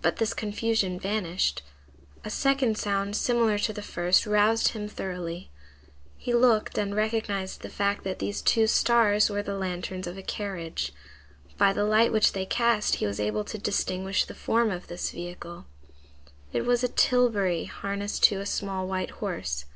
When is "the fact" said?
7.60-8.02